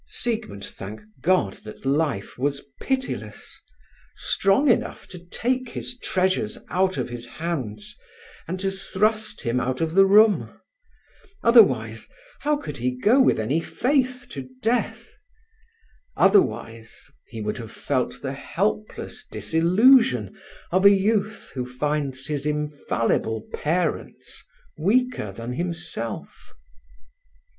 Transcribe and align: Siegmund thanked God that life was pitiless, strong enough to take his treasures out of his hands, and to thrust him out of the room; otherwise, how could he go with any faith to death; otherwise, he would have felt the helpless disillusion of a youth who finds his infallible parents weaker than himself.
Siegmund 0.07 0.65
thanked 0.65 1.05
God 1.21 1.53
that 1.63 1.85
life 1.85 2.35
was 2.39 2.63
pitiless, 2.81 3.61
strong 4.15 4.67
enough 4.67 5.07
to 5.09 5.19
take 5.23 5.69
his 5.69 5.95
treasures 5.99 6.57
out 6.71 6.97
of 6.97 7.09
his 7.09 7.27
hands, 7.27 7.95
and 8.47 8.59
to 8.61 8.71
thrust 8.71 9.41
him 9.41 9.59
out 9.59 9.79
of 9.79 9.93
the 9.93 10.07
room; 10.07 10.59
otherwise, 11.43 12.07
how 12.39 12.57
could 12.57 12.77
he 12.77 12.89
go 12.89 13.21
with 13.21 13.39
any 13.39 13.59
faith 13.61 14.25
to 14.29 14.49
death; 14.63 15.05
otherwise, 16.17 17.11
he 17.27 17.39
would 17.39 17.59
have 17.59 17.71
felt 17.71 18.23
the 18.23 18.33
helpless 18.33 19.23
disillusion 19.29 20.35
of 20.71 20.83
a 20.83 20.89
youth 20.89 21.51
who 21.53 21.63
finds 21.63 22.25
his 22.25 22.47
infallible 22.47 23.45
parents 23.53 24.43
weaker 24.79 25.31
than 25.31 25.53
himself. 25.53 26.35